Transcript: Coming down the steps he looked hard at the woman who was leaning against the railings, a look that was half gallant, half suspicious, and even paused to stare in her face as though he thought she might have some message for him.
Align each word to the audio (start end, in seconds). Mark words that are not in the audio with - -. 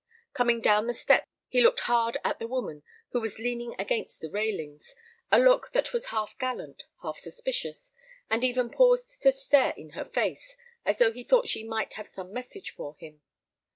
Coming 0.33 0.61
down 0.61 0.87
the 0.87 0.95
steps 0.95 1.27
he 1.47 1.61
looked 1.61 1.81
hard 1.81 2.17
at 2.23 2.39
the 2.39 2.47
woman 2.47 2.81
who 3.11 3.21
was 3.21 3.37
leaning 3.37 3.75
against 3.77 4.19
the 4.19 4.31
railings, 4.31 4.95
a 5.31 5.37
look 5.39 5.73
that 5.73 5.93
was 5.93 6.07
half 6.07 6.35
gallant, 6.39 6.81
half 7.03 7.19
suspicious, 7.19 7.93
and 8.27 8.43
even 8.43 8.71
paused 8.71 9.21
to 9.21 9.31
stare 9.31 9.75
in 9.77 9.91
her 9.91 10.05
face 10.05 10.55
as 10.85 10.97
though 10.97 11.11
he 11.11 11.23
thought 11.23 11.47
she 11.47 11.63
might 11.63 11.93
have 11.93 12.07
some 12.07 12.33
message 12.33 12.71
for 12.71 12.95
him. 12.95 13.21